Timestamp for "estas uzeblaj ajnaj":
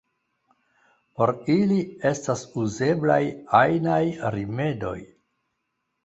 2.11-4.01